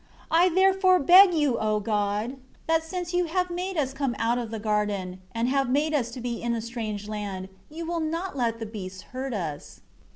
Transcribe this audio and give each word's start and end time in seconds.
6 0.01 0.27
I 0.31 0.49
therefore 0.49 0.97
beg 0.97 1.31
you, 1.35 1.59
O 1.59 1.79
God, 1.79 2.37
that 2.65 2.83
since 2.83 3.13
You 3.13 3.25
have 3.25 3.51
made 3.51 3.77
us 3.77 3.93
come 3.93 4.15
out 4.17 4.39
of 4.39 4.49
the 4.49 4.57
garden, 4.57 5.21
and 5.31 5.47
have 5.47 5.69
made 5.69 5.93
us 5.93 6.17
be 6.17 6.41
in 6.41 6.55
a 6.55 6.59
strange 6.61 7.07
land, 7.07 7.49
You 7.69 7.85
will 7.85 7.99
not 7.99 8.35
let 8.35 8.57
the 8.57 8.65
beasts 8.65 9.03
hurt 9.13 9.35
us." 9.35 9.81